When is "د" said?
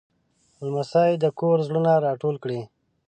1.23-1.25